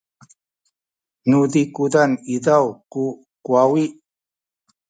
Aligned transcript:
nu 1.27 1.39
zikuzan 1.51 2.11
izaw 2.35 2.65
ku 2.91 3.03
kuwawi 3.43 3.85